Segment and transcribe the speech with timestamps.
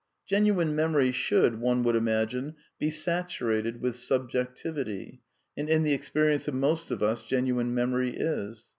[0.25, 5.21] Genuine memory should, one would imagine, be / saturated with subjectivity,
[5.55, 8.67] and in the experience of most of us genuine memory is.